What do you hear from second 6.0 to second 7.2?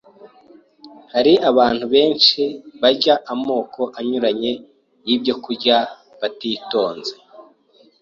batitonze,